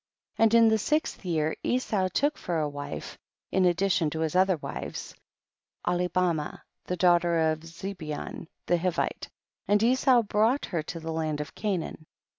24. 0.37 0.43
And 0.57 0.65
in 0.65 0.69
the 0.71 0.79
sixth 0.79 1.23
year 1.25 1.55
Esau 1.61 2.07
took 2.07 2.35
for 2.35 2.57
a 2.57 2.67
wife, 2.67 3.19
in 3.51 3.65
addition 3.65 4.09
to 4.09 4.21
his 4.21 4.35
other 4.35 4.57
wives, 4.57 5.13
Ahlibaraah, 5.85 6.61
the 6.85 6.97
daughter 6.97 7.51
of 7.51 7.59
Zebeon 7.59 8.47
the 8.65 8.77
Hivite, 8.77 9.29
and 9.67 9.83
Esau 9.83 10.23
brought 10.23 10.65
her 10.65 10.81
to 10.81 10.99
the 10.99 11.11
land 11.13 11.39
of 11.39 11.53
Canaan. 11.53 12.07